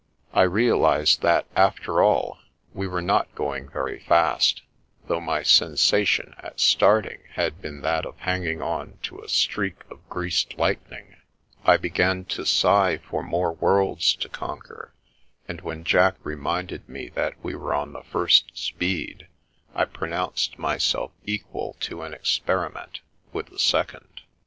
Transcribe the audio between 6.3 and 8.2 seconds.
at starting had been that of